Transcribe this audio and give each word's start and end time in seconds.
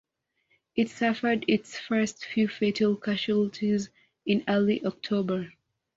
It 0.75 0.89
suffered 0.89 1.45
its 1.47 1.77
first 1.77 2.25
few 2.25 2.47
fatal 2.47 2.95
casualties 2.95 3.91
in 4.25 4.43
early 4.47 4.83
October. 4.83 5.51